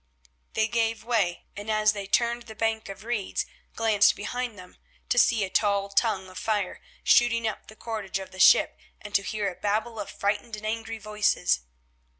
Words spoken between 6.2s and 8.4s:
of fire shooting up the cordage of the